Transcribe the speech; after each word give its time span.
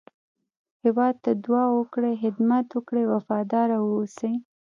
هېواد 0.83 1.15
ته 1.23 1.31
دعا 1.45 1.65
وکړئ، 1.77 2.13
خدمت 2.21 2.67
وکړئ، 2.77 3.03
وفاداره 3.13 3.77
واوسی 3.79 4.33